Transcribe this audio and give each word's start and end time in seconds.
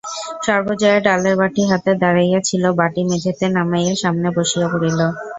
সর্বজয়া 0.45 0.99
ডালের 1.05 1.35
বাটি 1.41 1.61
হাতে 1.69 1.91
দাঁড়াইয়া 2.01 2.39
ছিল, 2.49 2.63
বাটি 2.79 3.01
মেঝেতে 3.09 3.45
নামাইয়া 3.55 3.93
সামনে 4.03 4.27
বসিয়া 4.37 4.67
পড়িল। 4.71 4.99